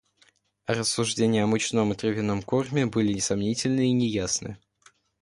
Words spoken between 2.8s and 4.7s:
были сомнительны и неясны.